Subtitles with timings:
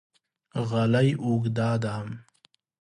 [0.69, 1.95] غالۍ اوږده ده